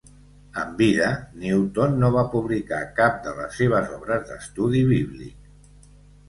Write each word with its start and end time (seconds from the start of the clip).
En 0.59 0.69
vida, 0.77 1.09
Newton 1.43 1.93
no 2.03 2.09
va 2.15 2.23
publicar 2.31 2.79
cap 3.01 3.19
de 3.27 3.35
les 3.41 3.61
seves 3.63 3.93
obres 3.99 4.25
d'estudi 4.31 4.83
bíblic. 4.95 5.87